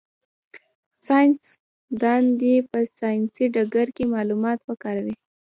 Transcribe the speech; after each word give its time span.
ساینس 1.05 1.41
دان 2.01 2.21
دي 2.39 2.55
په 2.71 2.79
ساینسي 2.97 3.45
ډګر 3.55 3.87
کي 3.97 4.03
معلومات 4.15 4.59
وکاروي. 4.63 5.15